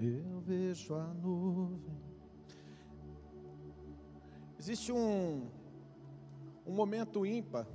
[0.00, 2.00] Eu vejo a nuvem.
[4.56, 5.48] Existe um,
[6.64, 7.66] um momento ímpar.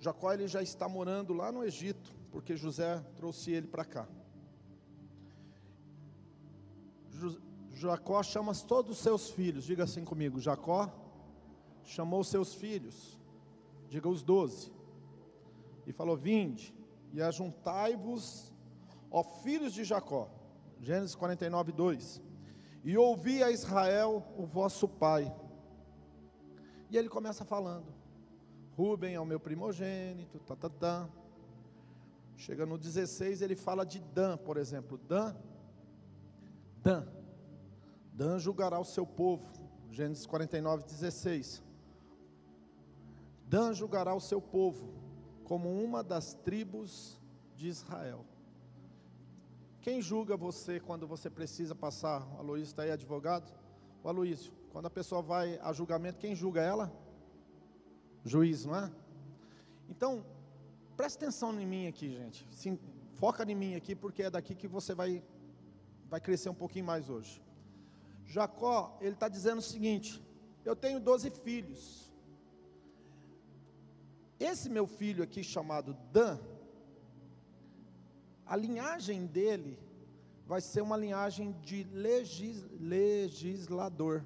[0.00, 4.08] Jacó ele já está morando lá no Egito, porque José trouxe ele para cá.
[7.72, 10.92] Jacó chama todos os seus filhos, diga assim comigo: Jacó
[11.84, 13.16] chamou seus filhos,
[13.88, 14.72] diga os doze,
[15.86, 16.74] e falou: Vinde
[17.12, 18.52] e ajuntai-vos,
[19.08, 20.28] ó filhos de Jacó.
[20.84, 22.22] Gênesis 49, 2.
[22.84, 25.34] E ouvi a Israel, o vosso pai.
[26.90, 27.86] E ele começa falando:
[28.76, 31.08] Rubem é o meu primogênito, tá, tá, tá.
[32.36, 34.98] Chega no 16, ele fala de Dan, por exemplo.
[34.98, 35.34] Dan,
[36.82, 37.08] Dan,
[38.12, 39.50] Dan julgará o seu povo.
[39.90, 41.62] Gênesis 49, 16.
[43.48, 44.92] Dan julgará o seu povo
[45.44, 47.18] como uma das tribos
[47.54, 48.26] de Israel.
[49.84, 52.26] Quem julga você quando você precisa passar?
[52.34, 53.52] O Aloysio está aí, advogado?
[54.02, 56.90] O Aloysio, quando a pessoa vai a julgamento, quem julga ela?
[58.24, 58.90] Juiz, não é?
[59.86, 60.24] Então,
[60.96, 62.48] preste atenção em mim aqui, gente.
[62.50, 62.78] Sim,
[63.16, 65.22] foca em mim aqui, porque é daqui que você vai,
[66.08, 67.42] vai crescer um pouquinho mais hoje.
[68.24, 70.18] Jacó, ele está dizendo o seguinte:
[70.64, 72.10] eu tenho 12 filhos.
[74.40, 76.38] Esse meu filho aqui chamado Dan,
[78.46, 79.78] a linhagem dele
[80.46, 84.24] vai ser uma linhagem de legis, legislador.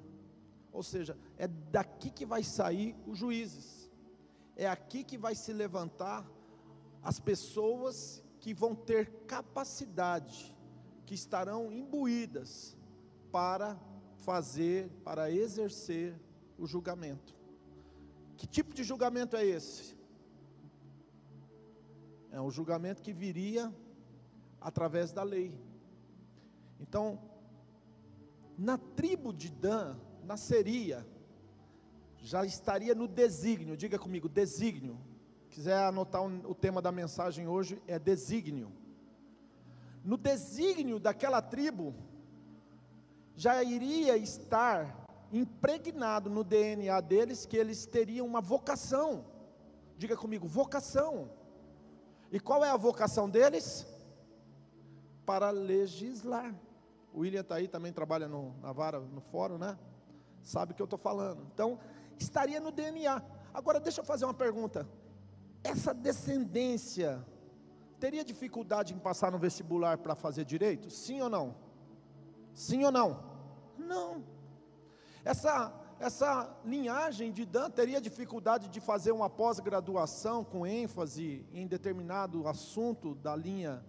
[0.71, 3.89] Ou seja, é daqui que vai sair os juízes.
[4.55, 6.29] É aqui que vai se levantar
[7.01, 10.55] as pessoas que vão ter capacidade,
[11.05, 12.77] que estarão imbuídas
[13.31, 13.79] para
[14.17, 16.13] fazer, para exercer
[16.57, 17.35] o julgamento.
[18.35, 19.97] Que tipo de julgamento é esse?
[22.31, 23.73] É um julgamento que viria
[24.61, 25.59] através da lei.
[26.79, 27.19] Então,
[28.57, 31.05] na tribo de Dan, nasceria,
[32.17, 34.99] já estaria no desígnio, diga comigo, desígnio.
[35.49, 38.71] Quiser anotar o tema da mensagem hoje, é desígnio.
[40.03, 41.95] No desígnio daquela tribo,
[43.35, 49.25] já iria estar impregnado no DNA deles que eles teriam uma vocação.
[49.97, 51.29] Diga comigo, vocação.
[52.31, 53.87] E qual é a vocação deles?
[55.29, 56.55] Para legislar.
[57.13, 59.77] O William está aí, também trabalha no, na vara, no fórum, né?
[60.41, 61.47] Sabe o que eu estou falando.
[61.53, 61.77] Então,
[62.17, 63.21] estaria no DNA.
[63.53, 64.89] Agora, deixa eu fazer uma pergunta.
[65.63, 67.23] Essa descendência
[67.99, 70.89] teria dificuldade em passar no vestibular para fazer direito?
[70.89, 71.55] Sim ou não?
[72.51, 73.23] Sim ou não?
[73.77, 74.23] Não.
[75.23, 82.47] Essa essa linhagem de Dan teria dificuldade de fazer uma pós-graduação com ênfase em determinado
[82.47, 83.85] assunto da linha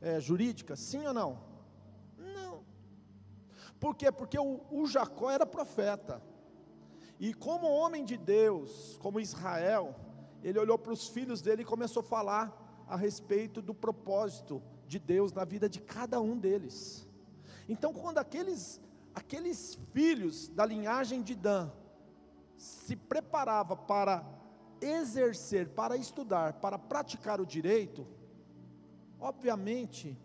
[0.00, 0.76] é, jurídica?
[0.76, 1.42] Sim ou não?
[2.16, 2.64] Não.
[3.78, 4.10] Por quê?
[4.10, 6.22] Porque o, o Jacó era profeta.
[7.18, 9.94] E como homem de Deus, como Israel,
[10.42, 14.98] ele olhou para os filhos dele e começou a falar a respeito do propósito de
[14.98, 17.06] Deus na vida de cada um deles.
[17.68, 18.80] Então, quando aqueles
[19.14, 21.70] aqueles filhos da linhagem de Dan
[22.56, 24.24] se preparava para
[24.80, 28.06] exercer, para estudar, para praticar o direito,
[29.20, 30.18] obviamente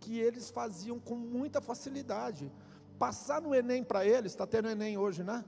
[0.00, 2.50] que eles faziam com muita facilidade.
[2.98, 5.44] Passar no Enem para eles, está tendo Enem hoje, né?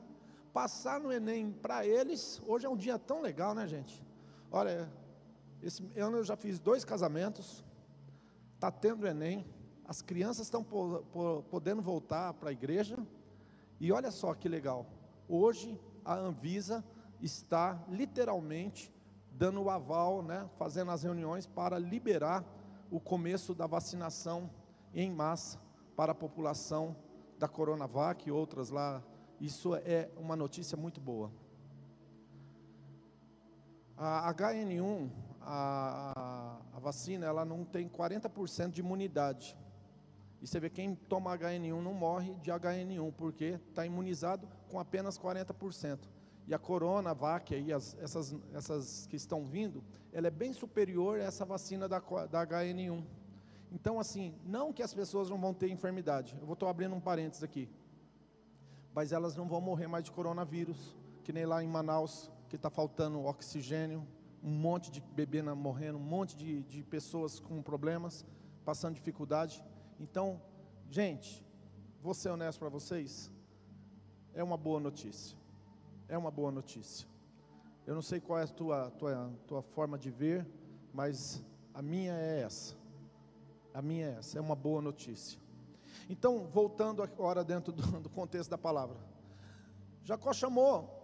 [0.52, 4.04] Passar no Enem para eles, hoje é um dia tão legal, né, gente?
[4.50, 4.90] Olha,
[5.62, 7.64] esse ano eu já fiz dois casamentos,
[8.54, 9.46] está tendo Enem
[9.90, 10.64] as crianças estão
[11.50, 12.96] podendo voltar para a igreja,
[13.80, 14.86] e olha só que legal,
[15.28, 16.84] hoje a Anvisa
[17.20, 18.92] está literalmente
[19.32, 22.44] dando o aval, né, fazendo as reuniões para liberar
[22.90, 24.50] o começo da vacinação
[24.94, 25.58] em massa
[25.96, 26.96] para a população
[27.38, 29.02] da Coronavac e outras lá.
[29.40, 31.30] Isso é uma notícia muito boa.
[33.96, 39.56] A HN1, a, a, vacina, ela não tem 40% de imunidade.
[40.40, 45.18] E você vê quem toma HN1 não morre de HN1, porque está imunizado com apenas
[45.18, 45.98] 40%.
[46.50, 51.22] E a Coronavac, aí, as, essas, essas que estão vindo, ela é bem superior a
[51.22, 53.04] essa vacina da, da HN1.
[53.70, 56.36] Então, assim, não que as pessoas não vão ter enfermidade.
[56.42, 57.70] Eu estou abrindo um parênteses aqui.
[58.92, 62.68] Mas elas não vão morrer mais de coronavírus, que nem lá em Manaus, que está
[62.68, 64.04] faltando oxigênio,
[64.42, 68.26] um monte de bebê morrendo, um monte de, de pessoas com problemas,
[68.64, 69.62] passando dificuldade.
[70.00, 70.42] Então,
[70.90, 71.46] gente,
[72.02, 73.30] vou ser honesto para vocês,
[74.34, 75.39] é uma boa notícia.
[76.10, 77.06] É uma boa notícia.
[77.86, 80.44] Eu não sei qual é a tua, tua, tua forma de ver,
[80.92, 81.40] mas
[81.72, 82.76] a minha é essa.
[83.72, 85.38] A minha é essa, é uma boa notícia.
[86.08, 88.96] Então, voltando agora dentro do, do contexto da palavra,
[90.02, 91.00] Jacó chamou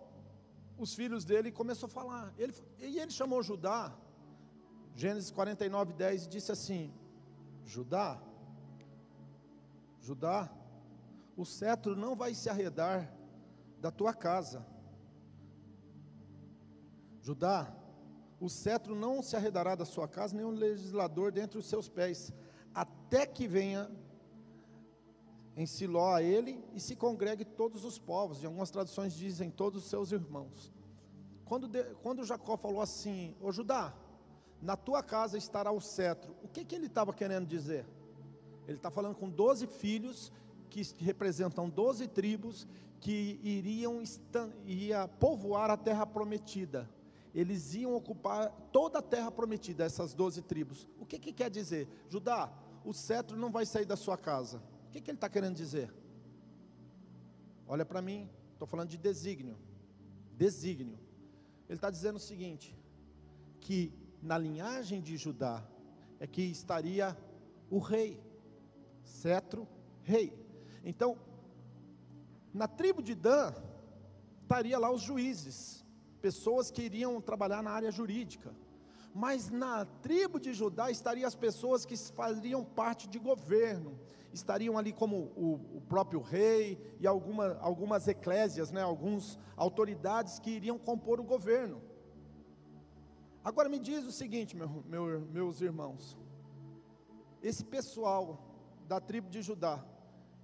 [0.77, 2.35] os filhos dele e começou a falar.
[2.37, 3.95] Ele, e ele chamou Judá,
[4.97, 6.93] Gênesis 49, 10, e disse assim:
[7.65, 8.21] Judá,
[10.01, 10.51] Judá,
[11.37, 13.09] o cetro não vai se arredar
[13.81, 14.67] da tua casa.
[17.27, 17.75] Judá,
[18.39, 22.33] o cetro não se arredará da sua casa, nem um legislador dentre os seus pés,
[22.73, 23.91] até que venha
[25.57, 28.45] em Siló a ele e se congregue todos os povos.
[28.45, 30.73] Em algumas traduções dizem todos os seus irmãos.
[31.45, 31.69] Quando,
[32.01, 33.93] quando Jacó falou assim, ô Judá,
[34.63, 37.85] na tua casa estará o cetro, o que, que ele estava querendo dizer?
[38.69, 40.31] Ele está falando com 12 filhos
[40.71, 42.69] que representam 12 tribos
[43.01, 44.01] que iriam
[44.65, 46.89] ia povoar a terra prometida.
[47.37, 50.89] Eles iam ocupar toda a terra prometida, essas 12 tribos.
[50.99, 51.87] O que, que quer dizer?
[52.09, 52.51] Judá,
[52.83, 54.63] o cetro não vai sair da sua casa.
[54.89, 55.93] O que, que ele está querendo dizer?
[57.69, 59.59] Olha para mim, estou falando de desígnio.
[60.33, 60.99] Desígnio.
[61.69, 62.75] Ele está dizendo o seguinte:
[63.61, 63.93] que
[64.23, 65.63] na linhagem de Judá
[66.19, 67.15] é que estaria
[67.69, 68.19] o rei,
[69.05, 69.69] cetro,
[70.03, 70.33] rei.
[70.83, 71.19] Então,
[72.55, 73.53] na tribo de Dan,
[74.41, 75.85] estaria lá os juízes,
[76.17, 78.55] pessoas que iriam trabalhar na área jurídica.
[79.15, 83.99] Mas na tribo de Judá estariam as pessoas que fariam parte de governo,
[84.33, 90.51] estariam ali como o, o próprio rei e alguma, algumas eclésias, né, algumas autoridades que
[90.51, 91.81] iriam compor o governo.
[93.43, 96.17] Agora me diz o seguinte, meu, meu, meus irmãos,
[97.43, 98.43] esse pessoal
[98.87, 99.85] da tribo de Judá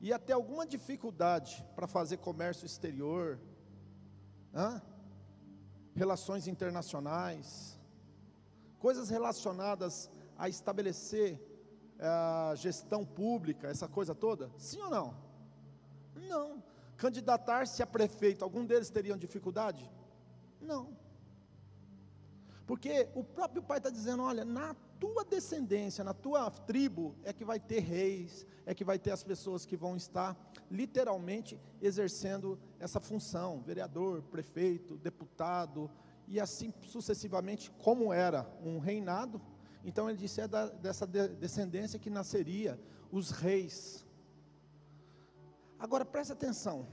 [0.00, 3.38] ia ter alguma dificuldade para fazer comércio exterior,
[4.54, 4.80] hã?
[5.94, 7.78] Relações internacionais,
[8.78, 11.40] coisas relacionadas a estabelecer
[11.98, 14.50] a gestão pública, essa coisa toda?
[14.58, 15.14] Sim ou não?
[16.14, 16.62] Não.
[16.96, 19.90] Candidatar-se a prefeito, algum deles teriam dificuldade?
[20.60, 20.96] Não.
[22.66, 27.44] Porque o próprio pai está dizendo: olha, na tua descendência, na tua tribo, é que
[27.44, 30.30] vai ter reis, é que vai ter as pessoas que vão estar
[30.70, 35.90] literalmente exercendo essa função: vereador, prefeito, deputado,
[36.28, 39.42] e assim sucessivamente, como era um reinado,
[39.84, 42.78] então ele disse: é da, dessa descendência que nasceria
[43.10, 44.06] os reis.
[45.80, 46.86] Agora preste atenção.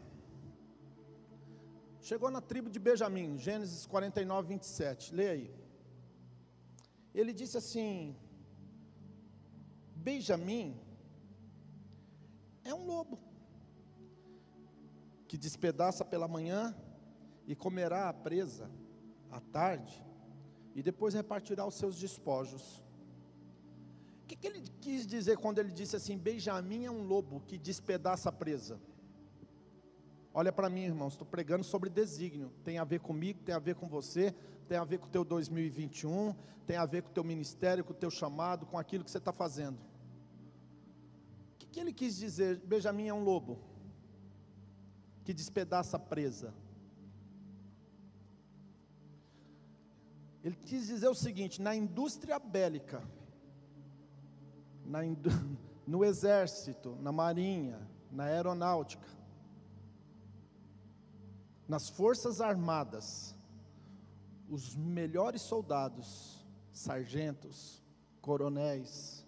[2.02, 5.14] Chegou na tribo de Benjamim, Gênesis 49, 27.
[5.14, 5.69] Leia aí.
[7.20, 8.16] Ele disse assim:
[10.08, 10.80] Benjamim
[12.64, 13.20] é um lobo
[15.28, 16.62] que despedaça pela manhã
[17.46, 18.72] e comerá a presa
[19.30, 20.02] à tarde
[20.74, 22.82] e depois repartirá os seus despojos.
[24.24, 27.58] O que, que ele quis dizer quando ele disse assim: Benjamim é um lobo que
[27.58, 28.80] despedaça a presa?
[30.34, 32.50] Olha para mim, irmãos, estou pregando sobre desígnio.
[32.64, 34.34] Tem a ver comigo, tem a ver com você,
[34.70, 36.36] tem a ver com o teu 2021,
[36.68, 39.18] tem a ver com o teu ministério, com o teu chamado, com aquilo que você
[39.18, 39.80] está fazendo.
[41.56, 42.58] O que, que ele quis dizer?
[42.60, 43.60] Benjamim é um lobo
[45.26, 46.54] que despedaça a presa.
[50.44, 53.02] Ele quis dizer o seguinte: na indústria bélica,
[54.86, 55.00] na
[55.88, 59.08] no exército, na marinha, na aeronáutica,
[61.68, 63.36] nas forças armadas,
[64.50, 67.84] os melhores soldados, sargentos,
[68.22, 69.26] coronéis,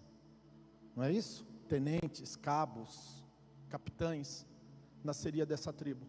[0.96, 1.46] não é isso?
[1.68, 3.24] Tenentes, cabos,
[3.68, 4.46] capitães,
[5.02, 6.06] nasceria dessa tribo.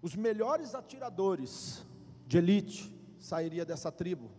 [0.00, 1.86] Os melhores atiradores
[2.26, 4.30] de elite, sairia dessa tribo.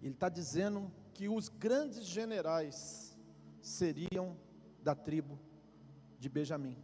[0.00, 3.18] Ele está dizendo que os grandes generais
[3.60, 4.36] seriam
[4.82, 5.38] da tribo
[6.18, 6.76] de Benjamim.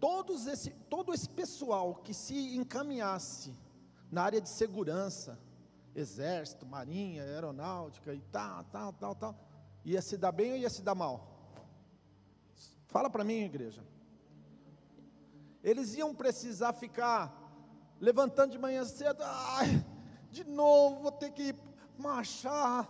[0.00, 3.54] Todos esse, todo esse pessoal que se encaminhasse
[4.10, 5.38] na área de segurança,
[5.94, 9.34] exército, marinha, aeronáutica e tal, tal, tal, tal,
[9.84, 11.28] ia se dar bem ou ia se dar mal?
[12.86, 13.84] Fala para mim, igreja.
[15.62, 17.36] Eles iam precisar ficar
[18.00, 19.84] levantando de manhã cedo, ai,
[20.30, 21.54] de novo vou ter que
[21.98, 22.88] marchar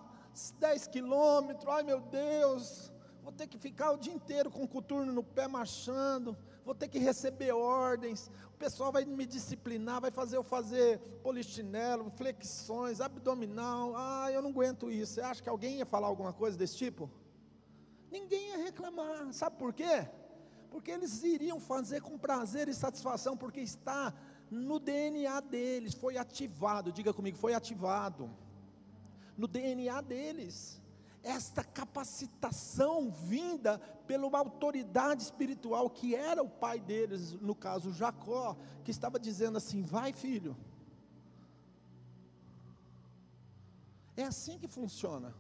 [0.61, 2.90] 10 quilômetros, ai meu Deus,
[3.31, 6.89] vou ter que ficar o dia inteiro com o coturno no pé marchando, vou ter
[6.89, 13.95] que receber ordens, o pessoal vai me disciplinar, vai fazer eu fazer polichinelo, flexões, abdominal,
[13.97, 15.15] ah, eu não aguento isso.
[15.15, 17.09] Você acha que alguém ia falar alguma coisa desse tipo?
[18.11, 20.09] Ninguém ia reclamar, sabe por quê?
[20.73, 24.13] Porque eles iriam fazer com prazer e satisfação, porque está
[24.51, 28.29] no DNA deles, foi ativado, diga comigo, foi ativado.
[29.37, 30.80] No DNA deles.
[31.23, 38.91] Esta capacitação vinda pela autoridade espiritual que era o pai deles, no caso Jacó, que
[38.91, 40.57] estava dizendo assim: vai filho.
[44.17, 45.35] É assim que funciona.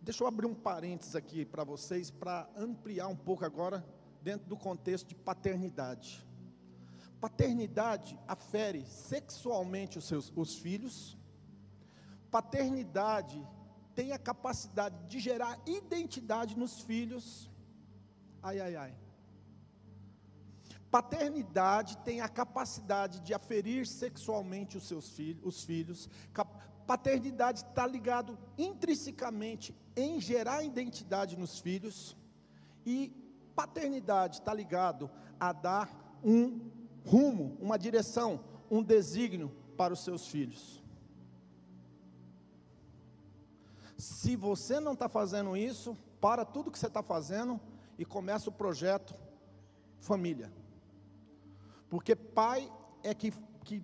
[0.00, 3.84] Deixa eu abrir um parênteses aqui para vocês, para ampliar um pouco agora,
[4.22, 6.26] dentro do contexto de paternidade.
[7.20, 11.17] Paternidade afere sexualmente os seus os filhos.
[12.30, 13.46] Paternidade
[13.94, 17.50] tem a capacidade de gerar identidade nos filhos.
[18.42, 18.94] Ai, ai, ai.
[20.90, 26.08] Paternidade tem a capacidade de aferir sexualmente os seus filhos, os filhos.
[26.86, 32.16] Paternidade está ligado intrinsecamente em gerar identidade nos filhos.
[32.86, 33.12] E
[33.54, 36.70] paternidade está ligado a dar um
[37.04, 40.82] rumo, uma direção, um desígnio para os seus filhos.
[43.98, 47.60] Se você não está fazendo isso, para tudo que você está fazendo
[47.98, 49.12] e começa o projeto
[49.98, 50.52] família.
[51.90, 52.70] Porque pai
[53.02, 53.32] é que,
[53.64, 53.82] que,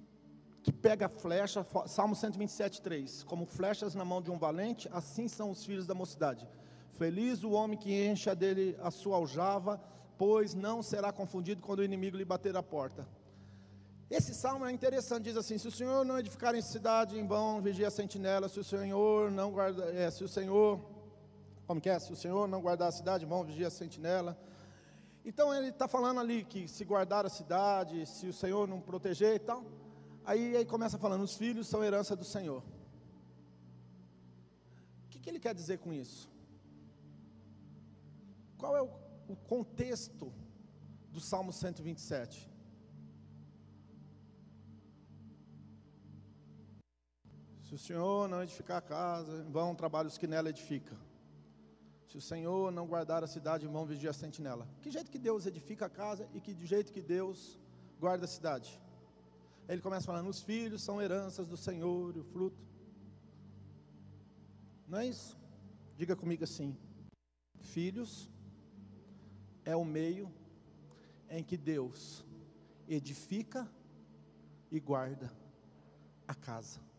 [0.63, 3.25] que pega flecha, Salmo 127, 3.
[3.25, 6.47] Como flechas na mão de um valente, assim são os filhos da mocidade.
[6.93, 9.83] Feliz o homem que encha dele a sua aljava,
[10.17, 13.05] pois não será confundido quando o inimigo lhe bater a porta.
[14.11, 17.63] Esse salmo é interessante, diz assim: se o Senhor não edificar em cidade, em vão
[17.63, 20.81] vigia a sentinela, se o Senhor não guarda, é, se o Senhor,
[21.67, 21.99] como que é?
[21.99, 24.39] Se o Senhor não guardar a cidade, em vão vigia a sentinela.
[25.25, 29.37] Então ele está falando ali que se guardar a cidade, se o Senhor não proteger
[29.37, 29.65] e tal.
[30.25, 32.63] Aí, aí começa falando, os filhos são herança do Senhor.
[35.07, 36.31] O que, que ele quer dizer com isso?
[38.59, 38.91] Qual é o,
[39.29, 40.33] o contexto
[41.11, 42.54] do Salmo 127?
[47.75, 50.95] Se o Senhor não edificar a casa, vão trabalhos que nela edifica.
[52.07, 54.69] Se o Senhor não guardar a cidade, vão vigiar a sentinela.
[54.81, 57.59] Que jeito que Deus edifica a casa e que jeito que Deus
[57.99, 58.81] guarda a cidade?
[59.69, 62.63] Ele começa falando: os filhos são heranças do Senhor e o fruto.
[64.87, 65.37] Não é isso?
[65.97, 66.77] Diga comigo assim:
[67.59, 68.31] filhos
[69.65, 70.33] é o meio
[71.29, 72.25] em que Deus
[72.87, 73.69] edifica
[74.71, 75.29] e guarda
[76.29, 76.94] a casa.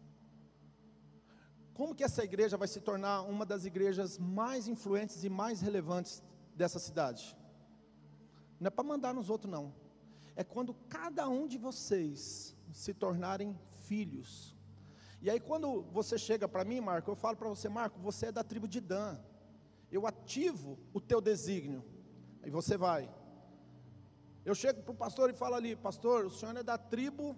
[1.76, 6.24] Como que essa igreja vai se tornar uma das igrejas mais influentes e mais relevantes
[6.56, 7.38] dessa cidade?
[8.60, 9.74] Não é para mandar nos outros, não.
[10.38, 14.56] É quando cada um de vocês se tornarem filhos.
[15.22, 18.32] E aí, quando você chega para mim, Marco, eu falo para você, Marco, você é
[18.32, 19.18] da tribo de Dan.
[19.92, 21.84] Eu ativo o teu desígnio.
[22.42, 23.14] Aí você vai.
[24.46, 27.36] Eu chego para o pastor e falo ali, pastor, o senhor é da tribo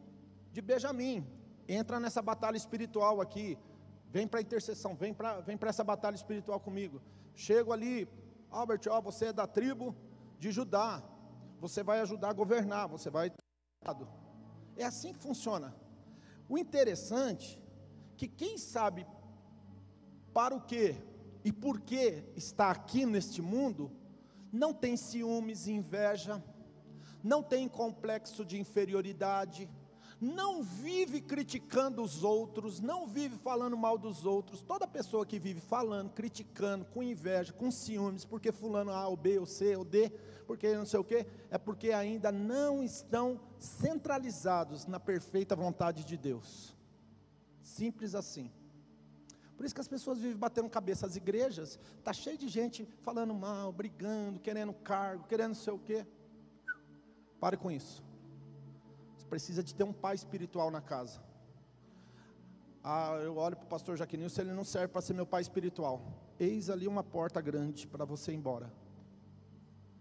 [0.51, 1.25] de Benjamim.
[1.67, 3.57] Entra nessa batalha espiritual aqui.
[4.09, 7.01] Vem para a intercessão, vem para vem essa batalha espiritual comigo.
[7.35, 8.07] Chego ali,
[8.49, 9.95] Albert, ó, você é da tribo
[10.39, 11.03] de Judá.
[11.59, 13.31] Você vai ajudar a governar, você vai.
[14.75, 15.75] É assim que funciona.
[16.47, 17.61] O interessante
[18.15, 19.05] que quem sabe
[20.33, 20.95] para o que
[21.43, 23.91] e por que está aqui neste mundo
[24.51, 26.43] não tem ciúmes e inveja,
[27.23, 29.69] não tem complexo de inferioridade,
[30.19, 34.61] não vive criticando os outros, não vive falando mal dos outros.
[34.61, 39.37] Toda pessoa que vive falando, criticando, com inveja, com ciúmes, porque fulano A, ou B,
[39.37, 40.09] ou C, ou D,
[40.47, 46.17] porque não sei o que, é porque ainda não estão centralizados na perfeita vontade de
[46.17, 46.75] Deus.
[47.61, 48.51] Simples assim.
[49.55, 51.05] Por isso que as pessoas vivem batendo cabeça.
[51.05, 55.79] As igrejas, está cheio de gente falando mal, brigando, querendo cargo, querendo não sei o
[55.79, 56.05] quê.
[57.39, 58.06] Pare com isso.
[59.29, 61.21] Precisa de ter um pai espiritual na casa.
[62.83, 66.01] Ah, eu olho para o pastor Jaquinilson, ele não serve para ser meu pai espiritual.
[66.39, 68.71] Eis ali uma porta grande para você ir embora.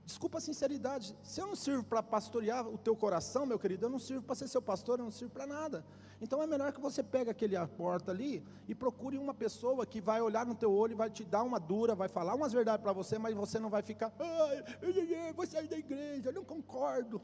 [0.04, 1.16] Desculpa a sinceridade.
[1.24, 4.36] Se eu não sirvo para pastorear o teu coração, meu querido, eu não sirvo para
[4.36, 5.84] ser seu pastor, eu não sirvo para nada.
[6.20, 10.00] Então é melhor que você pegue aquele a porta ali e procure uma pessoa que
[10.00, 12.92] vai olhar no teu olho vai te dar uma dura, vai falar umas verdades para
[12.92, 17.20] você, mas você não vai ficar, ai, vou sair da igreja, eu não concordo.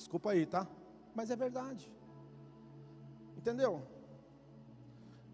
[0.00, 0.66] Desculpa aí, tá?
[1.14, 1.84] Mas é verdade.
[3.38, 3.72] Entendeu?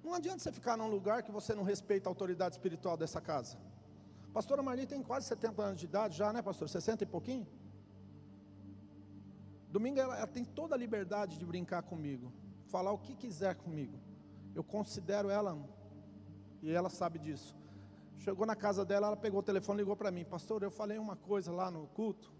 [0.02, 3.56] Não adianta você ficar num lugar que você não respeita a autoridade espiritual dessa casa.
[4.36, 6.68] Pastora Marli tem quase 70 anos de idade já, né, pastor?
[6.68, 7.46] 60 e pouquinho?
[9.76, 12.32] Domingo ela, ela, tem toda a liberdade de brincar comigo,
[12.66, 13.96] falar o que quiser comigo.
[14.52, 15.56] Eu considero ela,
[16.60, 17.56] e ela sabe disso.
[18.18, 21.14] Chegou na casa dela, ela pegou o telefone ligou para mim: Pastor, eu falei uma
[21.14, 22.32] coisa lá no culto,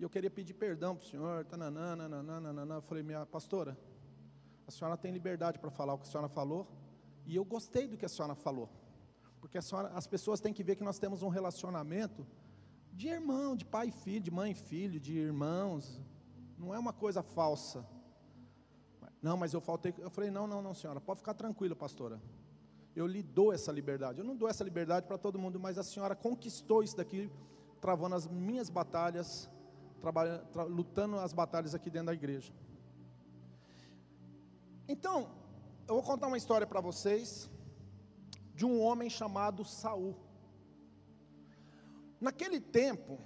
[0.00, 1.44] e eu queria pedir perdão para o senhor.
[1.44, 2.76] Tananana, nananana.
[2.76, 3.76] Eu falei: Minha pastora,
[4.66, 6.66] A senhora tem liberdade para falar o que a senhora falou,
[7.26, 8.70] e eu gostei do que a senhora falou,
[9.40, 12.26] porque senhora, as pessoas têm que ver que nós temos um relacionamento
[12.92, 16.00] de irmão, de pai e filho, de mãe e filho, de irmãos,
[16.56, 17.84] não é uma coisa falsa.
[19.20, 19.92] Não, mas eu faltei.
[19.98, 22.18] Eu falei: não, não, não, senhora, pode ficar tranquila, pastora.
[22.96, 24.20] Eu lhe dou essa liberdade.
[24.20, 27.30] Eu não dou essa liberdade para todo mundo, mas a senhora conquistou isso daqui,
[27.82, 29.50] travando as minhas batalhas,
[30.68, 32.52] lutando as batalhas aqui dentro da igreja.
[34.88, 35.30] Então,
[35.86, 37.48] eu vou contar uma história para vocês
[38.54, 40.16] de um homem chamado Saul.
[42.20, 43.18] Naquele tempo,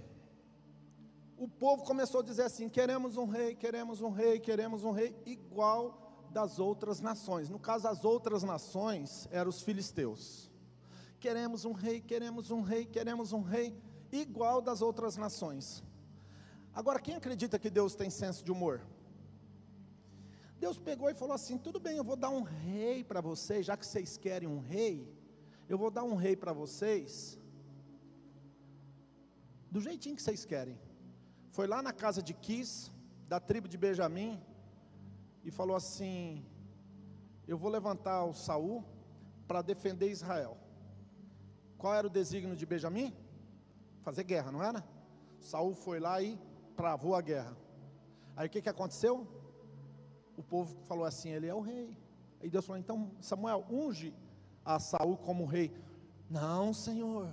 [1.36, 5.16] o povo começou a dizer assim: queremos um rei, queremos um rei, queremos um rei,
[5.26, 7.48] igual das outras nações.
[7.48, 10.50] No caso, as outras nações eram os filisteus.
[11.18, 13.74] Queremos um rei, queremos um rei, queremos um rei,
[14.12, 15.82] igual das outras nações.
[16.74, 18.80] Agora, quem acredita que Deus tem senso de humor?
[20.58, 23.76] Deus pegou e falou assim: tudo bem, eu vou dar um rei para vocês, já
[23.76, 24.94] que vocês querem um rei,
[25.68, 27.38] eu vou dar um rei para vocês,
[29.70, 30.78] do jeitinho que vocês querem
[31.56, 32.90] foi lá na casa de Quis,
[33.28, 34.42] da tribo de Benjamim,
[35.44, 36.44] e falou assim:
[37.46, 38.84] Eu vou levantar o Saul
[39.46, 40.56] para defender Israel.
[41.78, 43.14] Qual era o desígnio de Benjamim?
[44.02, 44.84] Fazer guerra, não era?
[45.38, 46.36] Saul foi lá e
[46.76, 47.56] travou a guerra.
[48.36, 49.26] Aí o que, que aconteceu?
[50.36, 51.96] O povo falou assim: Ele é o rei.
[52.40, 54.14] Aí Deus falou: Então, Samuel, unge
[54.64, 55.72] a Saul como rei.
[56.28, 57.28] Não, Senhor,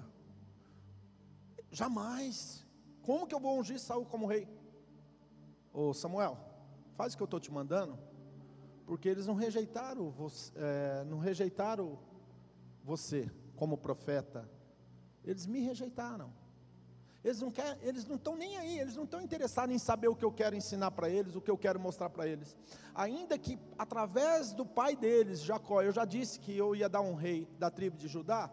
[1.72, 2.66] jamais.
[3.02, 4.48] Como que eu vou ungir Saul como rei?
[5.74, 6.38] Ô Samuel,
[6.96, 7.98] faz o que eu estou te mandando,
[8.86, 11.98] porque eles não rejeitaram você, é, não rejeitaram
[12.84, 14.50] você como profeta,
[15.24, 16.32] eles me rejeitaram.
[17.24, 17.40] Eles
[18.08, 20.90] não estão nem aí, eles não estão interessados em saber o que eu quero ensinar
[20.90, 22.56] para eles, o que eu quero mostrar para eles.
[22.96, 27.14] Ainda que através do pai deles, Jacó, eu já disse que eu ia dar um
[27.14, 28.50] rei da tribo de Judá,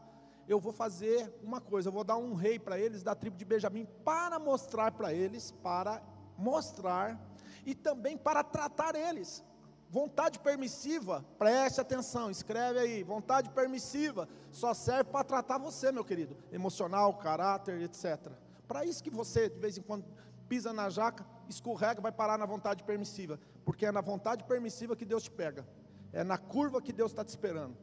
[0.46, 3.44] eu vou fazer uma coisa, eu vou dar um rei para eles da tribo de
[3.44, 6.02] Benjamim para mostrar para eles, para
[6.36, 7.18] mostrar
[7.64, 9.44] e também para tratar eles.
[9.90, 13.02] Vontade permissiva, preste atenção, escreve aí.
[13.02, 18.30] Vontade permissiva só serve para tratar você, meu querido, emocional, caráter, etc.
[18.68, 20.04] Para isso que você de vez em quando
[20.48, 25.04] pisa na jaca, escorrega, vai parar na vontade permissiva, porque é na vontade permissiva que
[25.04, 25.66] Deus te pega.
[26.12, 27.76] É na curva que Deus está te esperando.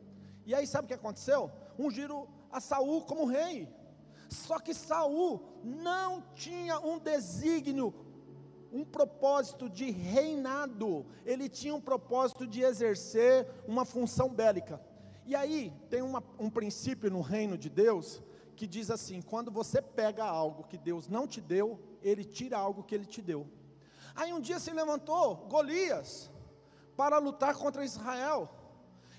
[0.46, 1.52] E aí sabe o que aconteceu?
[1.78, 3.68] Um giro a Saul como rei.
[4.30, 7.94] Só que Saul não tinha um desígnio,
[8.72, 11.06] um propósito de reinado.
[11.26, 14.82] Ele tinha um propósito de exercer uma função bélica.
[15.26, 18.22] E aí tem uma, um princípio no reino de Deus
[18.56, 22.84] que diz assim: quando você pega algo que Deus não te deu, Ele tira algo
[22.84, 23.48] que Ele te deu.
[24.16, 26.32] Aí um dia se levantou Golias
[26.96, 28.50] para lutar contra Israel.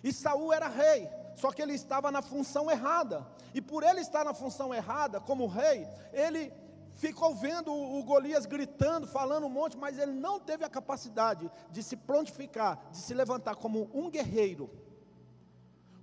[0.03, 3.27] E Saul era rei só que ele estava na função errada.
[3.55, 6.53] E por ele estar na função errada, como rei, ele
[6.95, 11.83] ficou vendo o Golias gritando, falando um monte, mas ele não teve a capacidade de
[11.83, 14.71] se prontificar, de se levantar como um guerreiro,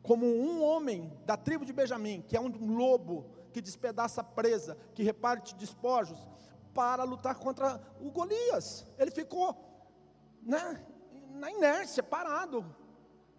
[0.03, 5.01] como um homem da tribo de Benjamim, que é um lobo que despedaça presa, que
[5.01, 6.19] reparte despojos,
[6.73, 8.85] para lutar contra o Golias.
[8.97, 9.55] Ele ficou
[10.41, 10.83] né,
[11.35, 12.65] na inércia, parado,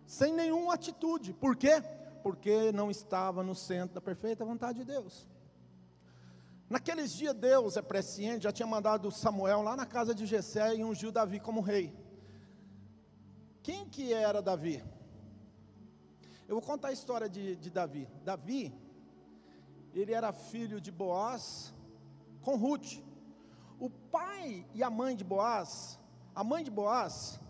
[0.07, 1.35] sem nenhuma atitude.
[1.35, 1.83] Por quê?
[2.23, 5.29] Porque não estava no centro da perfeita vontade de Deus.
[6.71, 10.83] Naqueles dias Deus é presciente, já tinha mandado Samuel lá na casa de Jessé e
[10.85, 11.95] ungiu Davi como rei.
[13.63, 14.83] Quem que era Davi?
[16.55, 18.09] Eu vou contar a história de, de Davi.
[18.25, 18.73] Davi,
[19.93, 21.75] ele era filho de Boaz
[22.43, 23.03] com Ruth.
[23.81, 25.99] O pai e a mãe de Boaz,
[26.33, 27.41] a mãe de Boaz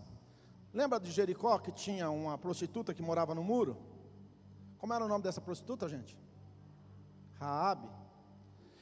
[0.73, 3.77] Lembra de Jericó que tinha uma prostituta que morava no muro?
[4.79, 6.17] Como era o nome dessa prostituta, gente?
[7.35, 7.87] Raabe.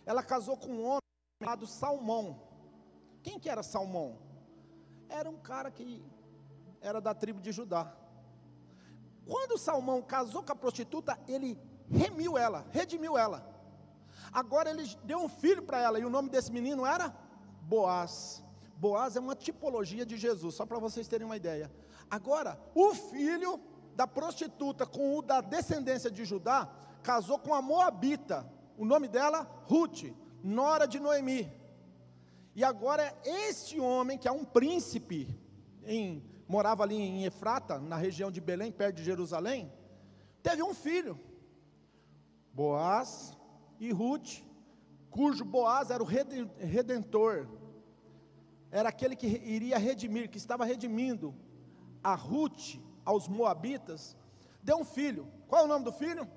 [0.04, 1.02] Ela casou com um homem
[1.40, 2.42] chamado Salmão.
[3.22, 4.18] Quem que era Salmão?
[5.08, 6.04] Era um cara que
[6.82, 7.96] era da tribo de Judá.
[9.26, 11.58] Quando Salmão casou com a prostituta, ele
[11.90, 13.48] remiu ela, redimiu ela.
[14.32, 17.16] Agora ele deu um filho para ela e o nome desse menino era
[17.62, 18.44] Boaz.
[18.76, 21.72] Boaz é uma tipologia de Jesus, só para vocês terem uma ideia.
[22.10, 23.60] Agora, o filho
[23.96, 26.70] da prostituta com o da descendência de Judá
[27.02, 28.50] casou com a Moabita.
[28.78, 31.52] O nome dela, Ruth, nora de Noemi.
[32.56, 35.40] E agora este homem, que é um príncipe,
[35.86, 39.72] em, morava ali em Efrata, na região de Belém, perto de Jerusalém,
[40.42, 41.20] teve um filho,
[42.54, 43.38] Boaz
[43.80, 44.44] e Ruth,
[45.10, 47.48] cujo Boaz era o redentor,
[48.72, 51.34] era aquele que iria redimir, que estava redimindo
[52.04, 54.16] a Ruth aos Moabitas,
[54.62, 55.28] deu um filho.
[55.48, 56.28] Qual é o nome do filho?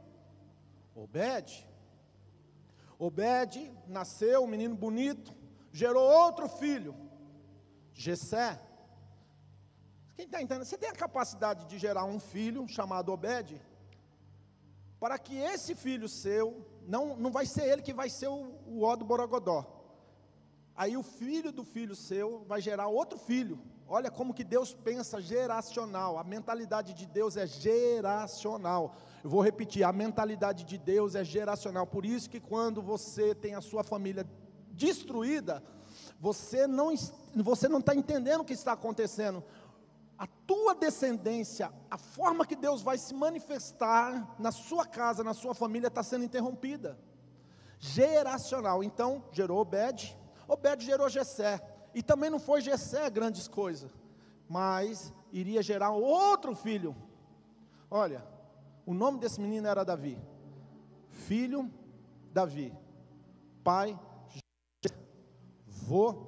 [0.95, 1.67] Obed.
[2.99, 5.35] Obed nasceu, um menino bonito,
[5.73, 6.95] gerou outro filho,
[7.93, 8.61] Jessé.
[10.17, 10.65] Quem está entendendo?
[10.65, 13.61] Você tem a capacidade de gerar um filho chamado Obed?
[14.99, 19.05] Para que esse filho seu, não, não vai ser ele que vai ser o, o
[19.05, 19.61] Borogodó.
[20.75, 23.61] Aí o filho do filho seu vai gerar outro filho.
[23.87, 26.17] Olha como que Deus pensa geracional.
[26.17, 28.97] A mentalidade de Deus é geracional.
[29.23, 31.87] Eu vou repetir, a mentalidade de Deus é geracional.
[31.87, 34.27] Por isso que quando você tem a sua família
[34.73, 35.63] destruída,
[36.19, 36.95] você não
[37.35, 39.45] você não está entendendo o que está acontecendo
[40.19, 45.55] a tua descendência, a forma que Deus vai se manifestar na sua casa, na sua
[45.55, 46.99] família, está sendo interrompida.
[47.79, 48.83] Geracional.
[48.83, 50.17] Então, gerou Obed,
[50.49, 51.61] Obed gerou Jessé.
[51.95, 53.91] E também não foi Jessé grandes coisas,
[54.49, 56.97] mas iria gerar outro filho.
[57.91, 58.27] Olha,
[58.85, 60.19] o nome desse menino era Davi.
[61.09, 61.71] Filho,
[62.33, 62.73] Davi.
[63.65, 63.99] Pai,
[65.67, 66.27] vô,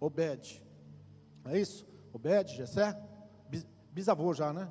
[0.00, 0.62] Obed.
[1.44, 1.86] É isso?
[2.12, 2.96] Obed, Jessé,
[3.92, 4.70] bisavô já, né?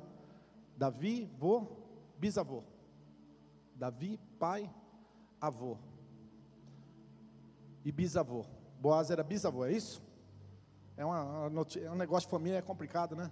[0.76, 1.66] Davi, vô,
[2.18, 2.62] bisavô.
[3.74, 4.70] Davi, pai,
[5.40, 5.76] avô.
[7.84, 8.44] E bisavô.
[8.80, 10.02] Boaz era bisavô, é isso?
[10.96, 11.50] É, uma,
[11.82, 13.30] é um negócio de família, é complicado, né?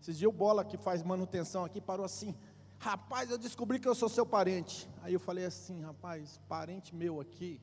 [0.00, 2.34] Esses dias o Bola que faz manutenção aqui parou assim,
[2.78, 4.88] rapaz, eu descobri que eu sou seu parente.
[5.02, 7.60] Aí eu falei assim, rapaz, parente meu aqui,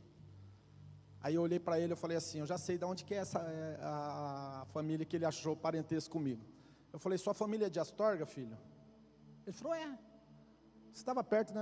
[1.24, 3.18] Aí eu olhei para ele e falei assim, eu já sei de onde que é
[3.20, 6.44] essa é a família que ele achou parentesco comigo.
[6.92, 8.58] Eu falei, sua família é de Astorga, filho?
[9.48, 9.88] Ele falou, é.
[10.92, 11.62] Você estava perto, né,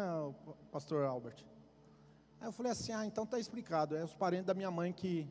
[0.71, 1.45] pastor Albert?
[2.39, 5.30] Aí eu falei assim, ah, então está explicado, é os parentes da minha mãe que,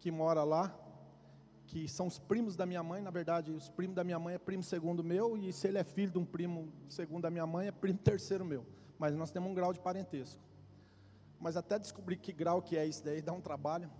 [0.00, 0.76] que mora lá,
[1.64, 4.38] que são os primos da minha mãe, na verdade, os primos da minha mãe é
[4.38, 7.68] primo segundo meu, e se ele é filho de um primo segundo da minha mãe,
[7.68, 8.66] é primo terceiro meu.
[8.98, 10.47] Mas nós temos um grau de parentesco
[11.40, 13.90] mas até descobrir que grau que é isso daí dá um trabalho.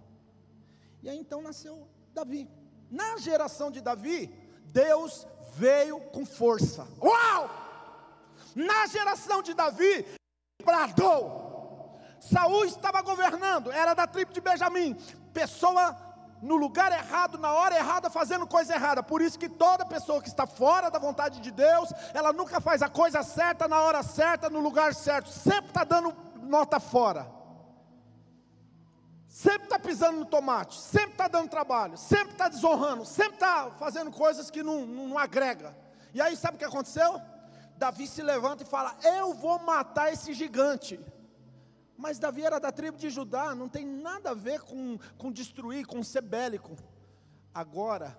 [1.03, 2.48] E aí então nasceu Davi.
[2.90, 4.29] Na geração de Davi,
[4.66, 6.87] Deus veio com força.
[7.01, 7.51] Uau!
[8.55, 10.07] Na geração de Davi,
[10.64, 12.01] bradou.
[12.20, 14.94] Saul estava governando, era da tribo de Benjamim.
[15.33, 15.96] Pessoa
[16.42, 19.03] no lugar errado, na hora errada, fazendo coisa errada.
[19.03, 22.83] Por isso que toda pessoa que está fora da vontade de Deus, ela nunca faz
[22.83, 25.29] a coisa certa, na hora certa, no lugar certo.
[25.29, 26.12] Sempre está dando
[26.48, 27.30] nota fora.
[29.28, 34.11] Sempre está pisando no tomate, sempre está dando trabalho, sempre está desonrando, sempre está fazendo
[34.11, 35.76] coisas que não, não, não agrega.
[36.14, 37.20] E aí sabe o que aconteceu?
[37.76, 40.98] Davi se levanta e fala: Eu vou matar esse gigante.
[41.96, 45.84] Mas Davi era da tribo de Judá, não tem nada a ver com, com destruir,
[45.84, 46.76] com ser bélico.
[47.52, 48.16] Agora,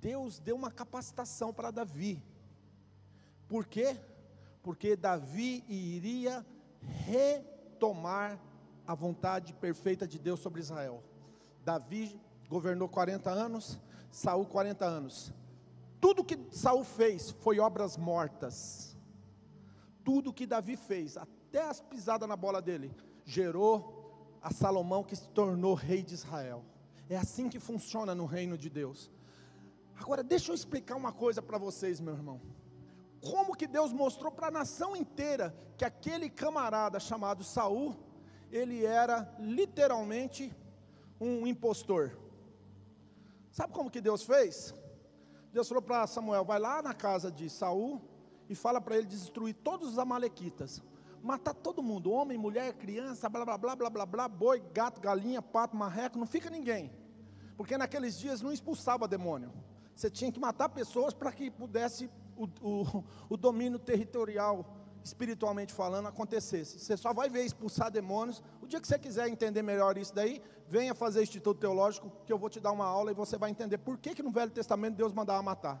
[0.00, 2.22] Deus deu uma capacitação para Davi.
[3.46, 3.98] Por quê?
[4.62, 6.44] Porque Davi iria
[7.06, 8.40] retomar
[8.86, 11.02] a vontade perfeita de Deus sobre Israel.
[11.64, 13.78] Davi governou 40 anos,
[14.10, 15.32] Saul 40 anos.
[16.00, 18.96] Tudo que Saul fez foi obras mortas.
[20.04, 22.94] Tudo que Davi fez, até as pisadas na bola dele,
[23.24, 26.62] gerou a Salomão que se tornou rei de Israel.
[27.08, 29.10] É assim que funciona no reino de Deus.
[29.96, 32.40] Agora, deixa eu explicar uma coisa para vocês, meu irmão.
[33.30, 37.96] Como que Deus mostrou para a nação inteira que aquele camarada chamado Saul
[38.52, 40.54] ele era literalmente
[41.20, 42.16] um impostor.
[43.50, 44.74] Sabe como que Deus fez?
[45.52, 48.00] Deus falou para Samuel: vai lá na casa de Saul
[48.48, 50.82] e fala para ele destruir todos os amalequitas,
[51.22, 55.40] matar todo mundo, homem, mulher, criança, blá blá blá blá blá blá, boi, gato, galinha,
[55.40, 56.92] pato, marreco, não fica ninguém.
[57.56, 59.52] Porque naqueles dias não expulsava demônio.
[59.94, 64.64] Você tinha que matar pessoas para que pudesse o, o, o domínio territorial
[65.04, 66.78] espiritualmente falando, acontecesse.
[66.78, 68.42] Você só vai ver expulsar demônios.
[68.62, 72.38] O dia que você quiser entender melhor isso daí, venha fazer Instituto Teológico, que eu
[72.38, 74.96] vou te dar uma aula e você vai entender por que, que no Velho Testamento
[74.96, 75.78] Deus mandava matar.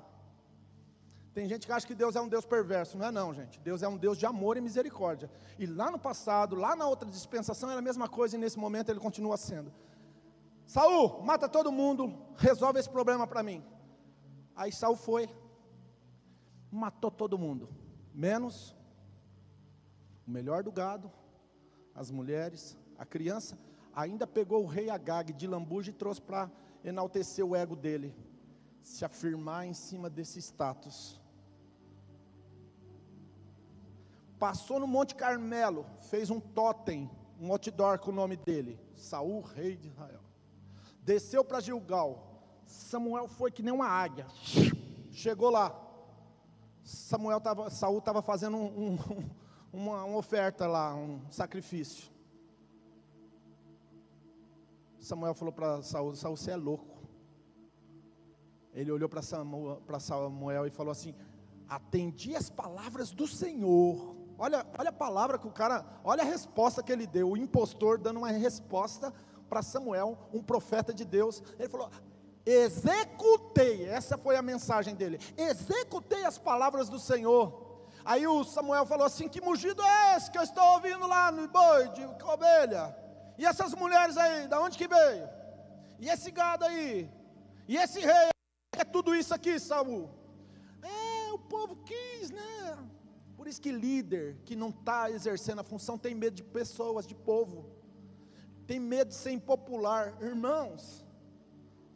[1.32, 3.58] Tem gente que acha que Deus é um Deus perverso, não é não, gente.
[3.60, 5.28] Deus é um Deus de amor e misericórdia.
[5.58, 8.90] E lá no passado, lá na outra dispensação era a mesma coisa e nesse momento
[8.90, 9.72] ele continua sendo.
[10.66, 13.64] Saul, mata todo mundo, resolve esse problema para mim.
[14.54, 15.28] Aí Saul foi,
[16.74, 17.68] matou todo mundo,
[18.12, 18.74] menos
[20.26, 21.10] o melhor do gado,
[21.94, 23.58] as mulheres, a criança,
[23.94, 26.50] ainda pegou o rei Agag de lambuja e trouxe para
[26.82, 28.14] enaltecer o ego dele,
[28.82, 31.20] se afirmar em cima desse status.
[34.38, 37.08] Passou no Monte Carmelo, fez um totem,
[37.40, 40.20] um outdoor com o nome dele, Saul, rei de Israel.
[41.02, 42.32] Desceu para Gilgal.
[42.66, 44.26] Samuel foi que nem uma águia.
[45.12, 45.83] chegou lá.
[46.84, 48.98] Samuel tava, Saul estava fazendo um, um,
[49.72, 52.12] uma, uma oferta lá, um sacrifício.
[55.00, 57.02] Samuel falou para Saul: Saul, você é louco.
[58.74, 61.14] Ele olhou para Samuel, Samuel e falou assim:
[61.66, 64.14] Atendi as palavras do Senhor.
[64.36, 67.30] Olha, olha a palavra que o cara, olha a resposta que ele deu.
[67.30, 69.12] O impostor dando uma resposta
[69.48, 71.42] para Samuel, um profeta de Deus.
[71.58, 71.88] Ele falou:
[72.46, 75.18] Executei, essa foi a mensagem dele.
[75.36, 77.64] Executei as palavras do Senhor.
[78.04, 81.48] Aí o Samuel falou assim: Que mugido é esse que eu estou ouvindo lá no
[81.48, 82.94] boi de ovelha?
[83.38, 85.28] E essas mulheres aí, da onde que veio?
[85.98, 87.10] E esse gado aí?
[87.66, 88.28] E esse rei?
[88.76, 90.10] É tudo isso aqui, Saul.
[90.82, 92.78] É, o povo quis, né?
[93.36, 97.14] Por isso que líder que não está exercendo a função tem medo de pessoas, de
[97.14, 97.70] povo.
[98.66, 100.14] Tem medo de ser impopular.
[100.20, 101.03] Irmãos,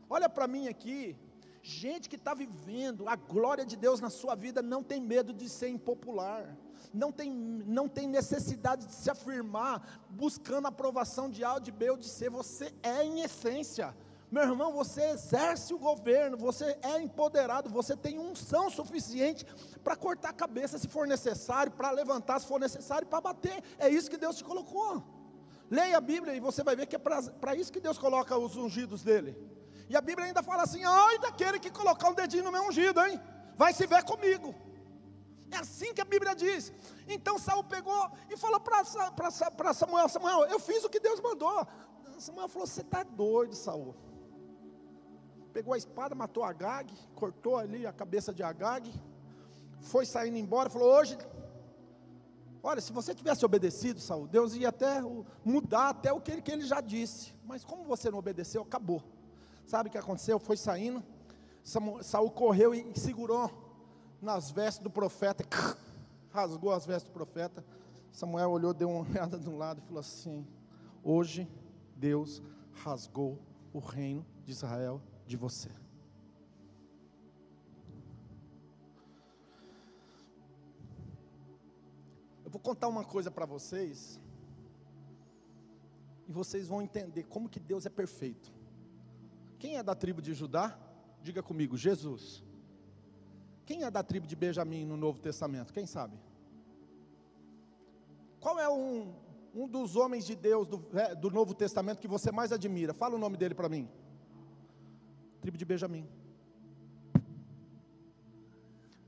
[0.08, 1.16] olha para mim aqui.
[1.62, 5.48] Gente que está vivendo a glória de Deus na sua vida não tem medo de
[5.48, 6.56] ser impopular
[6.92, 11.96] não tem, não tem necessidade de se afirmar, buscando aprovação de A, de B ou
[11.96, 13.94] de C, você é em essência.
[14.30, 19.46] Meu irmão, você exerce o governo, você é empoderado, você tem unção suficiente
[19.82, 23.62] para cortar a cabeça se for necessário, para levantar se for necessário, para bater.
[23.78, 25.02] É isso que Deus te colocou.
[25.70, 28.54] Leia a Bíblia e você vai ver que é para isso que Deus coloca os
[28.56, 29.34] ungidos dele.
[29.88, 33.00] E a Bíblia ainda fala assim: ai daquele que colocar um dedinho no meu ungido,
[33.04, 33.20] hein?
[33.56, 34.54] Vai se ver comigo.
[35.50, 36.72] É assim que a Bíblia diz.
[37.08, 41.66] Então Saul pegou e falou para Samuel: Samuel, eu fiz o que Deus mandou.
[42.18, 43.94] Samuel falou: Você está doido, Saul.
[45.52, 48.92] Pegou a espada, matou Agag, cortou ali a cabeça de Agag,
[49.80, 51.16] foi saindo embora, falou: Hoje,
[52.62, 55.00] olha, se você tivesse obedecido, Saul, Deus ia até
[55.42, 57.34] mudar até o que ele, que ele já disse.
[57.44, 59.02] Mas como você não obedeceu, acabou.
[59.68, 60.38] Sabe o que aconteceu?
[60.38, 61.04] Foi saindo,
[62.00, 63.52] Saul correu e segurou
[64.18, 65.44] nas vestes do profeta,
[66.32, 67.62] rasgou as vestes do profeta.
[68.10, 70.46] Samuel olhou, deu uma olhada de um lado e falou assim:
[71.04, 71.46] Hoje
[71.94, 72.42] Deus
[72.82, 73.38] rasgou
[73.70, 75.68] o reino de Israel de você.
[82.42, 84.18] Eu vou contar uma coisa para vocês,
[86.26, 88.56] e vocês vão entender como que Deus é perfeito.
[89.58, 90.78] Quem é da tribo de Judá?
[91.22, 92.44] Diga comigo, Jesus.
[93.66, 95.72] Quem é da tribo de Benjamim no Novo Testamento?
[95.72, 96.18] Quem sabe?
[98.40, 99.14] Qual é um,
[99.54, 102.94] um dos homens de Deus do, é, do Novo Testamento que você mais admira?
[102.94, 103.88] Fala o nome dele para mim.
[105.40, 106.08] Tribo de Benjamim.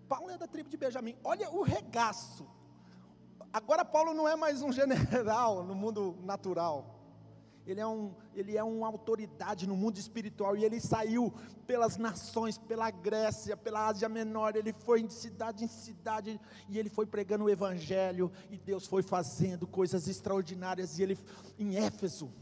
[0.09, 1.17] Paulo é da tribo de Benjamim.
[1.23, 2.47] Olha o regaço.
[3.53, 7.00] Agora Paulo não é mais um general no mundo natural
[7.71, 11.33] ele é, um, ele é uma autoridade no mundo espiritual, e ele saiu
[11.67, 16.89] pelas nações, pela Grécia, pela Ásia Menor, ele foi de cidade em cidade, e ele
[16.89, 21.19] foi pregando o Evangelho, e Deus foi fazendo coisas extraordinárias, e ele,
[21.59, 22.33] em Éfeso,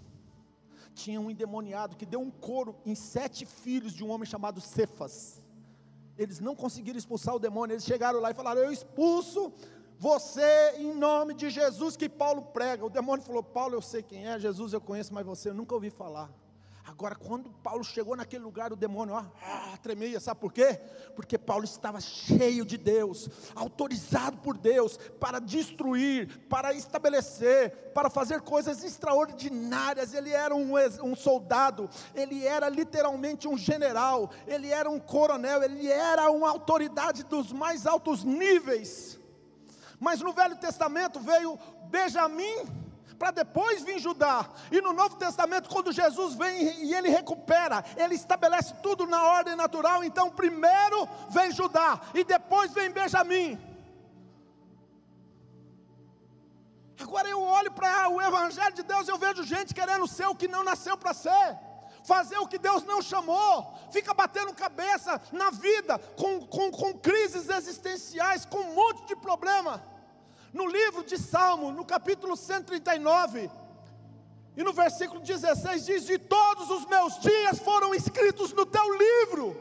[0.94, 5.42] tinha um endemoniado que deu um couro em sete filhos de um homem chamado Cefas,
[6.16, 9.52] eles não conseguiram expulsar o demônio, eles chegaram lá e falaram, eu expulso
[9.98, 12.86] você, em nome de Jesus, que Paulo prega.
[12.86, 15.74] O demônio falou: Paulo, eu sei quem é, Jesus eu conheço, mas você eu nunca
[15.74, 16.30] ouvi falar.
[16.86, 20.80] Agora, quando Paulo chegou naquele lugar, o demônio ó, ah, tremia, sabe por quê?
[21.14, 28.40] Porque Paulo estava cheio de Deus, autorizado por Deus para destruir, para estabelecer, para fazer
[28.40, 30.14] coisas extraordinárias.
[30.14, 35.88] Ele era um, um soldado, ele era literalmente um general, ele era um coronel, ele
[35.88, 39.17] era uma autoridade dos mais altos níveis.
[40.00, 42.66] Mas no Velho Testamento veio Benjamim,
[43.18, 44.48] para depois vir Judá.
[44.70, 49.56] E no Novo Testamento, quando Jesus vem e ele recupera, ele estabelece tudo na ordem
[49.56, 50.04] natural.
[50.04, 53.58] Então, primeiro vem Judá e depois vem Benjamim.
[57.00, 60.48] Agora eu olho para o Evangelho de Deus, eu vejo gente querendo ser o que
[60.48, 61.67] não nasceu para ser
[62.08, 67.50] fazer o que Deus não chamou, fica batendo cabeça na vida, com, com, com crises
[67.50, 69.82] existenciais, com um monte de problema.
[70.50, 73.50] No livro de Salmo, no capítulo 139,
[74.56, 79.54] e no versículo 16 diz: De todos os meus dias foram escritos no teu livro,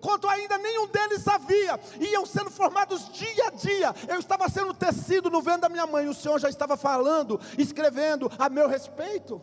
[0.00, 3.94] quanto ainda nenhum deles havia, iam sendo formados dia a dia.
[4.08, 8.28] Eu estava sendo tecido no vento da minha mãe, o Senhor já estava falando, escrevendo
[8.36, 9.40] a meu respeito.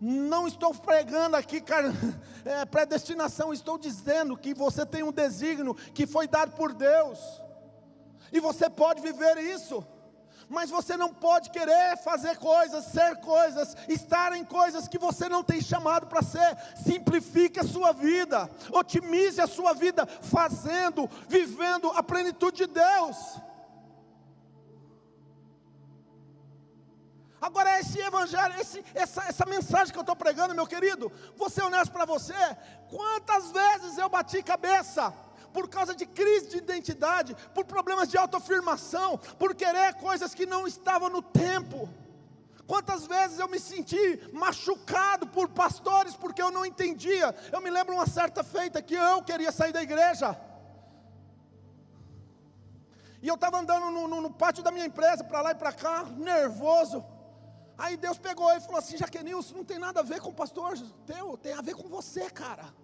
[0.00, 1.62] Não estou pregando aqui
[2.44, 7.18] é, predestinação, estou dizendo que você tem um desígnio que foi dado por Deus,
[8.32, 9.84] e você pode viver isso.
[10.48, 15.44] Mas você não pode querer fazer coisas, ser coisas, estar em coisas que você não
[15.44, 16.56] tem chamado para ser.
[16.82, 23.16] Simplifique a sua vida, otimize a sua vida, fazendo, vivendo a plenitude de Deus.
[27.40, 31.62] Agora, esse evangelho, esse, essa, essa mensagem que eu estou pregando, meu querido, vou ser
[31.62, 32.34] honesto para você:
[32.90, 35.12] quantas vezes eu bati cabeça,
[35.52, 40.66] por causa de crise de identidade, por problemas de autoafirmação, por querer coisas que não
[40.66, 41.88] estavam no tempo.
[42.66, 47.34] Quantas vezes eu me senti machucado por pastores porque eu não entendia.
[47.50, 50.38] Eu me lembro uma certa feita que eu queria sair da igreja.
[53.22, 55.72] E eu estava andando no, no, no, pátio da minha empresa, para lá e para
[55.72, 57.04] cá, nervoso.
[57.78, 60.76] Aí Deus pegou e falou assim: Jaquenilson, não tem nada a ver com o pastor
[61.06, 62.74] teu, tem a ver com você, cara.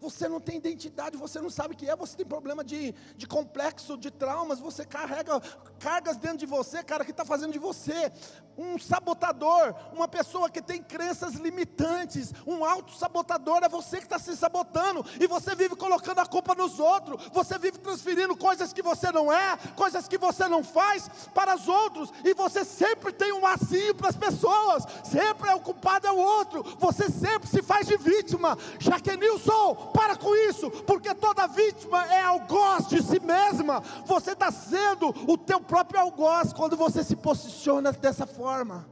[0.00, 3.26] Você não tem identidade, você não sabe o que é, você tem problema de, de
[3.26, 5.40] complexo, de traumas, você carrega
[5.78, 8.12] cargas dentro de você, cara, que está fazendo de você
[8.58, 14.34] um sabotador, uma pessoa que tem crenças limitantes, um auto-sabotador, é você que está se
[14.36, 19.12] sabotando, e você vive colocando a culpa nos outros, você vive transferindo coisas que você
[19.12, 23.42] não é, coisas que você não faz para os outros, e você sempre tem um
[23.42, 27.86] lacinho para as pessoas, sempre é o culpado é o outro, você sempre se faz
[27.86, 34.32] de vítima, Jaquenilson, para com isso, porque toda vítima é algoz de si mesma, você
[34.32, 38.86] está sendo o teu próprio algoz quando você se posiciona dessa forma.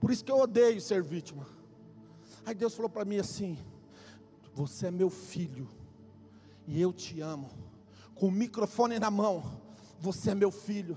[0.00, 1.46] Por isso que eu odeio ser vítima.
[2.46, 3.58] Aí Deus falou para mim assim:
[4.54, 5.68] Você é meu filho,
[6.66, 7.50] e eu te amo.
[8.14, 9.60] Com o microfone na mão,
[10.00, 10.96] você é meu filho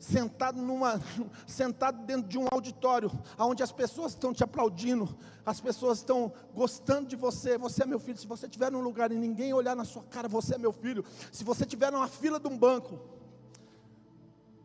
[0.00, 1.00] sentado numa
[1.46, 7.06] sentado dentro de um auditório, onde as pessoas estão te aplaudindo, as pessoas estão gostando
[7.06, 7.58] de você.
[7.58, 8.18] Você é meu filho.
[8.18, 11.04] Se você estiver num lugar e ninguém olhar na sua cara, você é meu filho.
[11.30, 12.98] Se você estiver numa fila de um banco,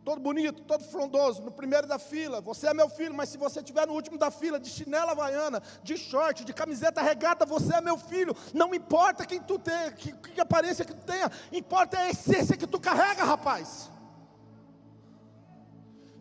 [0.06, 3.60] todo bonito, todo frondoso, no primeiro da fila, você é meu filho, mas se você
[3.60, 7.82] estiver no último da fila, de chinela havaiana, de short, de camiseta regata, você é
[7.82, 8.36] meu filho.
[8.54, 12.68] Não importa quem tu tem, que, que aparência que tu tenha, importa a essência que
[12.68, 13.95] tu carrega, rapaz.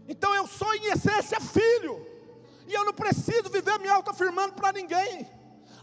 [0.09, 2.07] Então eu sou em essência filho,
[2.67, 5.29] e eu não preciso viver me autoafirmando para ninguém.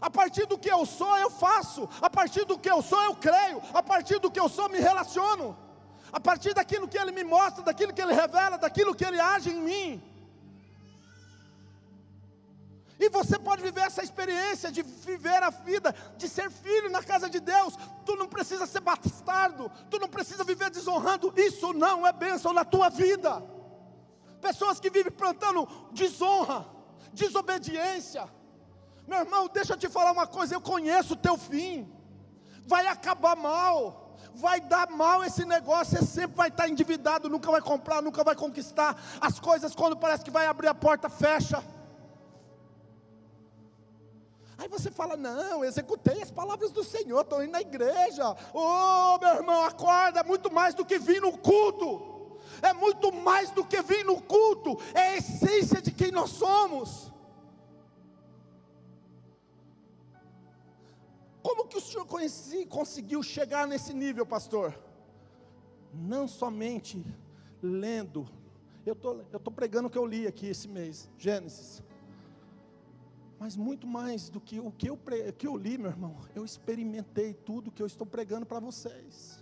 [0.00, 1.88] A partir do que eu sou, eu faço.
[2.00, 3.62] A partir do que eu sou, eu creio.
[3.72, 5.56] A partir do que eu sou, me relaciono
[6.12, 9.50] a partir daquilo que Ele me mostra, daquilo que Ele revela, daquilo que Ele age
[9.50, 10.02] em mim.
[13.00, 17.28] E você pode viver essa experiência de viver a vida, de ser filho na casa
[17.30, 17.74] de Deus.
[18.04, 21.32] Tu não precisa ser bastardo, tu não precisa viver desonrando.
[21.36, 23.42] Isso não é bênção na tua vida.
[24.46, 26.66] Pessoas que vivem plantando desonra,
[27.12, 28.28] desobediência.
[29.06, 31.90] Meu irmão, deixa eu te falar uma coisa, eu conheço o teu fim.
[32.66, 34.02] Vai acabar mal
[34.34, 38.34] vai dar mal esse negócio, você sempre vai estar endividado, nunca vai comprar, nunca vai
[38.34, 41.62] conquistar as coisas, quando parece que vai abrir a porta, fecha.
[44.56, 48.30] Aí você fala: Não, executei as palavras do Senhor, estou indo na igreja.
[48.54, 52.11] Ô oh, meu irmão, acorda, muito mais do que vir no culto,
[52.62, 57.12] é muito mais do que vir no culto, é a essência de quem nós somos.
[61.42, 64.78] Como que o senhor conheci, conseguiu chegar nesse nível, pastor?
[65.92, 67.04] Não somente
[67.60, 68.28] lendo,
[68.86, 71.82] eu tô, estou pregando o que eu li aqui esse mês, Gênesis.
[73.40, 74.96] Mas muito mais do que o que eu,
[75.36, 79.41] que eu li, meu irmão, eu experimentei tudo que eu estou pregando para vocês.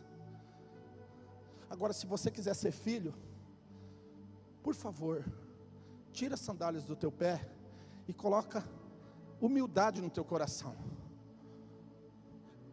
[1.70, 3.14] Agora, se você quiser ser filho,
[4.62, 5.24] por favor,
[6.12, 7.48] tira as sandálias do teu pé
[8.06, 8.62] e coloca
[9.40, 10.76] humildade no teu coração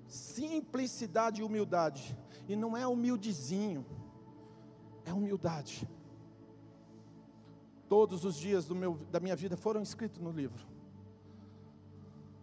[0.07, 2.17] simplicidade e humildade.
[2.47, 3.85] E não é humildezinho,
[5.05, 5.87] é humildade.
[7.89, 10.65] Todos os dias meu, da minha vida foram escritos no livro.